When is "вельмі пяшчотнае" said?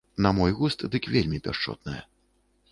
1.17-2.01